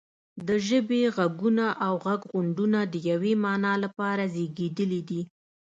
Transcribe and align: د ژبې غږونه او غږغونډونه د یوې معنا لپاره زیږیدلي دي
د 0.47 0.49
ژبې 0.67 1.01
غږونه 1.15 1.65
او 1.85 1.93
غږغونډونه 2.05 2.79
د 2.93 2.95
یوې 3.09 3.33
معنا 3.43 3.73
لپاره 3.83 4.23
زیږیدلي 4.33 5.01
دي 5.09 5.21